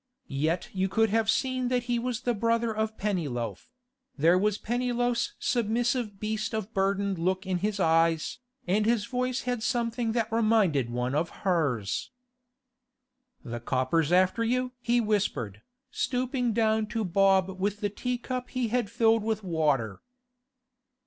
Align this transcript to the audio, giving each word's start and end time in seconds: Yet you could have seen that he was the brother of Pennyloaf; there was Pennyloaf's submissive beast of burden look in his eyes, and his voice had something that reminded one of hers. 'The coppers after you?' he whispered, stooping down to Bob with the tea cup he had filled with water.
Yet 0.25 0.69
you 0.73 0.89
could 0.89 1.11
have 1.11 1.29
seen 1.29 1.67
that 1.67 1.83
he 1.83 1.99
was 1.99 2.21
the 2.21 2.33
brother 2.33 2.75
of 2.75 2.97
Pennyloaf; 2.97 3.69
there 4.17 4.35
was 4.35 4.57
Pennyloaf's 4.57 5.35
submissive 5.37 6.19
beast 6.19 6.55
of 6.55 6.73
burden 6.73 7.13
look 7.13 7.45
in 7.45 7.59
his 7.59 7.79
eyes, 7.79 8.39
and 8.65 8.87
his 8.87 9.05
voice 9.05 9.41
had 9.43 9.61
something 9.61 10.13
that 10.13 10.31
reminded 10.31 10.89
one 10.89 11.13
of 11.13 11.29
hers. 11.45 12.09
'The 13.45 13.59
coppers 13.59 14.11
after 14.11 14.43
you?' 14.43 14.71
he 14.81 14.99
whispered, 14.99 15.61
stooping 15.91 16.51
down 16.51 16.87
to 16.87 17.05
Bob 17.05 17.59
with 17.61 17.79
the 17.79 17.89
tea 17.91 18.17
cup 18.17 18.49
he 18.49 18.69
had 18.69 18.89
filled 18.89 19.21
with 19.21 19.43
water. 19.43 20.01